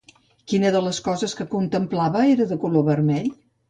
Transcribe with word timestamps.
Quina 0.53 0.71
de 0.77 0.81
les 0.85 1.01
coses 1.09 1.37
que 1.43 1.47
contemplava 1.53 2.27
era 2.35 2.53
de 2.55 2.63
color 2.67 2.91
vermell? 2.93 3.35